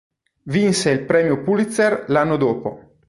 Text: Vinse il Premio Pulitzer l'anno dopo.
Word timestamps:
Vinse 0.47 0.89
il 0.89 1.05
Premio 1.05 1.43
Pulitzer 1.43 2.05
l'anno 2.07 2.35
dopo. 2.35 2.95